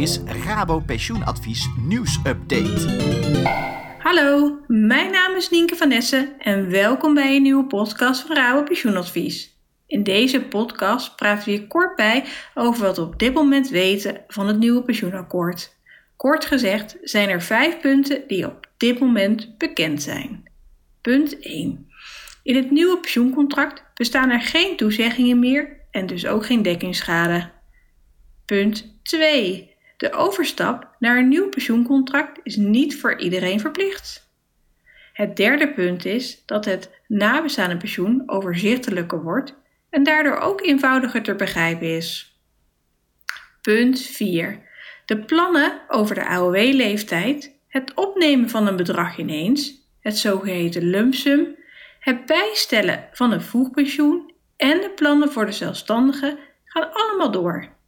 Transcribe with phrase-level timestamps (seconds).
[0.00, 2.88] is Rabo Pensioenadvies nieuwsupdate.
[3.98, 8.62] Hallo, mijn naam is Nienke van Essen en welkom bij een nieuwe podcast van Rabo
[8.62, 9.56] Pensioenadvies.
[9.86, 12.24] In deze podcast praten we je kort bij
[12.54, 15.76] over wat we op dit moment weten van het nieuwe pensioenakkoord.
[16.16, 20.50] Kort gezegd zijn er vijf punten die op dit moment bekend zijn.
[21.00, 21.90] Punt 1.
[22.42, 27.50] In het nieuwe pensioencontract bestaan er geen toezeggingen meer en dus ook geen dekkingsschade.
[28.50, 29.76] Punt 2.
[29.96, 34.30] De overstap naar een nieuw pensioencontract is niet voor iedereen verplicht.
[35.12, 39.54] Het derde punt is dat het nabestaande pensioen overzichtelijker wordt
[39.90, 42.38] en daardoor ook eenvoudiger te begrijpen is.
[43.60, 44.62] Punt 4.
[45.06, 51.56] De plannen over de AOW-leeftijd, het opnemen van een bedrag ineens, het zogeheten lump sum,
[52.00, 57.78] het bijstellen van een vroegpensioen en de plannen voor de zelfstandigen gaan allemaal door.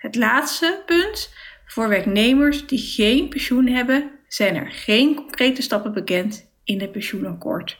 [0.00, 1.34] Het laatste punt,
[1.66, 7.78] voor werknemers die geen pensioen hebben, zijn er geen concrete stappen bekend in het pensioenakkoord.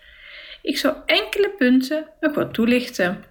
[0.62, 3.24] Ik zal enkele punten nog wat toelichten.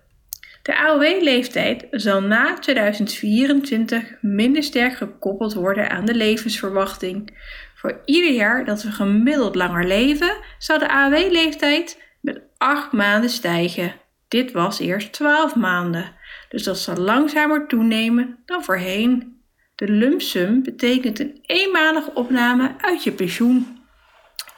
[0.61, 7.37] De AOW-leeftijd zal na 2024 minder sterk gekoppeld worden aan de levensverwachting.
[7.75, 13.93] Voor ieder jaar dat we gemiddeld langer leven, zal de AOW-leeftijd met 8 maanden stijgen.
[14.27, 16.15] Dit was eerst 12 maanden,
[16.49, 19.41] dus dat zal langzamer toenemen dan voorheen.
[19.75, 23.77] De lump sum betekent een eenmalige opname uit je pensioen.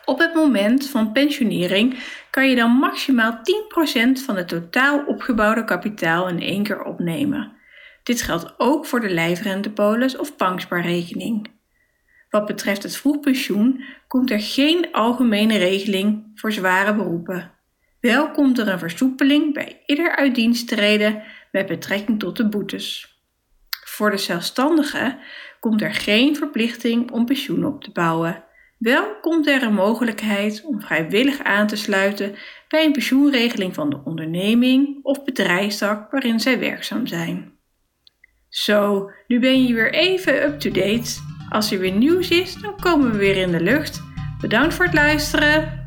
[0.06, 3.40] Op het moment van pensionering kan je dan maximaal
[4.20, 7.52] 10% van het totaal opgebouwde kapitaal in één keer opnemen.
[8.04, 11.48] Dit geldt ook voor de lijfrentepolis of bankspaarrekening.
[12.30, 17.52] Wat betreft het vroegpensioen komt er geen algemene regeling voor zware beroepen.
[18.00, 23.20] Wel komt er een versoepeling bij ieder uit dienst treden met betrekking tot de boetes.
[23.86, 25.20] Voor de zelfstandigen
[25.60, 28.44] komt er geen verplichting om pensioen op te bouwen.
[28.78, 32.36] Wel komt er een mogelijkheid om vrijwillig aan te sluiten
[32.68, 37.60] bij een pensioenregeling van de onderneming of bedrijfstak waarin zij werkzaam zijn.
[38.50, 41.20] Zo, nu ben je weer even up-to-date.
[41.50, 44.02] Als er weer nieuws is, dan komen we weer in de lucht.
[44.40, 45.81] Bedankt voor het luisteren.